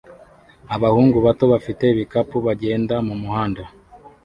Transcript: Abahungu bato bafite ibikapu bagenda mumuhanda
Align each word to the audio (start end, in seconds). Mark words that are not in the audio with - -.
Abahungu 0.75 1.17
bato 1.25 1.45
bafite 1.53 1.83
ibikapu 1.93 2.35
bagenda 2.47 2.95
mumuhanda 3.07 3.63